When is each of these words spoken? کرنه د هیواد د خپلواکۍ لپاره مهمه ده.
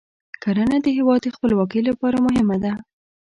کرنه 0.43 0.77
د 0.85 0.87
هیواد 0.97 1.19
د 1.23 1.27
خپلواکۍ 1.35 1.81
لپاره 1.89 2.17
مهمه 2.25 2.57
ده. 2.63 2.73